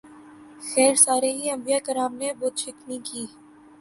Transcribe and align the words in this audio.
خیر 0.69 0.93
سارے 1.05 1.29
ہی 1.37 1.45
انبیاء 1.55 1.81
کرام 1.87 2.11
نے 2.21 2.29
بت 2.39 2.53
شکنی 2.63 2.97
کی۔ 3.07 3.23